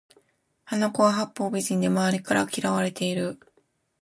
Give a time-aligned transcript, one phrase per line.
[0.65, 3.39] あの子は八方美人で周りから嫌われている